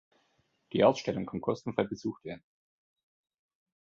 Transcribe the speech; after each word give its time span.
Die 0.73 0.83
Ausstellung 0.83 1.27
kann 1.27 1.41
kostenfrei 1.41 1.83
besucht 1.83 2.25
werden. 2.25 2.41